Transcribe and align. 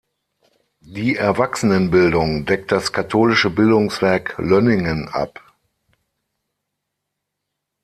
Die 0.79 1.15
Erwachsenenbildung 1.15 2.45
deckt 2.47 2.71
das 2.71 2.91
katholische 2.91 3.51
Bildungswerk 3.51 4.35
Löningen 4.39 5.07
ab. 5.09 5.43